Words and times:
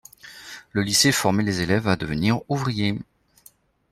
Le 0.71 0.81
lycée 0.81 1.11
formait 1.11 1.43
les 1.43 1.61
élèves 1.61 1.87
à 1.87 1.95
devenir 1.95 2.41
ouvriers. 2.49 2.97